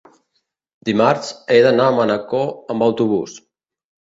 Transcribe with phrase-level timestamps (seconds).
[0.89, 3.39] Dimarts he d'anar a Manacor amb autobús.